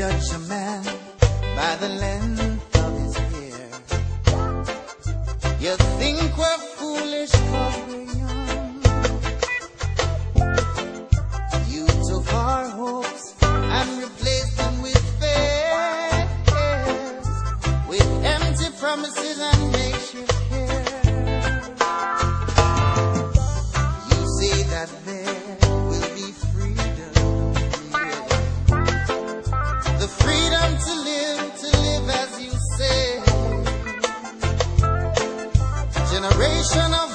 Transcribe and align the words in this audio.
judge 0.00 0.32
a 0.32 0.38
man 0.48 0.82
by 1.54 1.76
the 1.76 1.88
length 1.88 2.76
of 2.84 2.90
his 3.02 3.14
hair. 3.32 3.68
You 5.60 5.76
think 5.98 6.38
we're 6.38 6.69
nation 36.60 36.92
of 36.92 37.09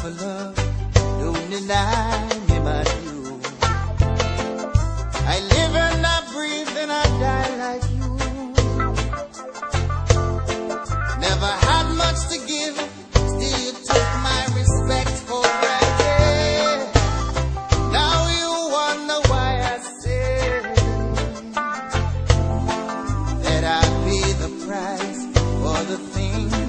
for 0.00 0.10
love, 0.10 0.54
don't 1.20 1.50
deny 1.50 2.28
me 2.48 2.58
my 2.60 2.84
due. 2.84 3.40
I 5.32 5.36
live 5.54 5.74
and 5.86 6.06
I 6.06 6.18
breathe 6.32 6.76
and 6.82 6.92
I 6.92 7.04
die 7.24 7.52
like 7.64 7.84
you. 7.96 8.10
Never 11.20 11.52
had 11.66 11.86
much 12.02 12.20
to 12.32 12.38
give, 12.46 12.76
you 13.40 13.72
took 13.88 14.08
my 14.28 14.42
respect 14.58 15.14
for 15.28 15.42
granted. 15.60 16.92
Now 17.92 18.16
you 18.38 18.52
wonder 18.72 19.18
why 19.28 19.50
I 19.62 19.78
that 23.44 23.64
I 23.64 23.82
pay 24.04 24.32
the 24.44 24.50
price 24.66 25.20
for 25.62 25.78
the 25.90 25.98
things. 26.14 26.59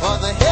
for 0.00 0.16
the 0.18 0.47